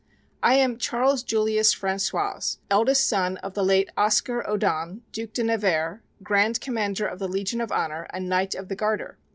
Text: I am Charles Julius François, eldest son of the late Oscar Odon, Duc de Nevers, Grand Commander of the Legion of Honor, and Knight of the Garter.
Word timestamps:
I 0.41 0.55
am 0.55 0.79
Charles 0.79 1.21
Julius 1.21 1.75
François, 1.75 2.57
eldest 2.71 3.07
son 3.07 3.37
of 3.45 3.53
the 3.53 3.63
late 3.63 3.91
Oscar 3.95 4.43
Odon, 4.49 5.03
Duc 5.11 5.31
de 5.33 5.43
Nevers, 5.43 5.99
Grand 6.23 6.59
Commander 6.59 7.05
of 7.05 7.19
the 7.19 7.27
Legion 7.27 7.61
of 7.61 7.71
Honor, 7.71 8.07
and 8.09 8.27
Knight 8.27 8.55
of 8.55 8.67
the 8.67 8.75
Garter. 8.75 9.19